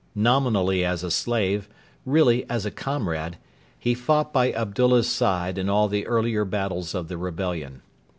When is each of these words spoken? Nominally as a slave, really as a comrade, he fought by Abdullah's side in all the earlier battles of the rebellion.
Nominally 0.15 0.83
as 0.83 1.03
a 1.03 1.11
slave, 1.11 1.69
really 2.07 2.49
as 2.49 2.65
a 2.65 2.71
comrade, 2.71 3.37
he 3.77 3.93
fought 3.93 4.33
by 4.33 4.51
Abdullah's 4.51 5.07
side 5.07 5.59
in 5.59 5.69
all 5.69 5.87
the 5.87 6.07
earlier 6.07 6.43
battles 6.43 6.95
of 6.95 7.07
the 7.07 7.19
rebellion. 7.19 7.83